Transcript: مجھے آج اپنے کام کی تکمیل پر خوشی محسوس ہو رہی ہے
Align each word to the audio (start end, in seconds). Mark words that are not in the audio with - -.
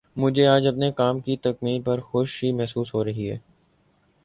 مجھے 0.15 0.45
آج 0.47 0.67
اپنے 0.67 0.91
کام 0.91 1.19
کی 1.19 1.35
تکمیل 1.37 1.81
پر 1.81 1.99
خوشی 2.01 2.51
محسوس 2.51 2.93
ہو 2.93 3.03
رہی 3.05 3.29
ہے 3.31 3.37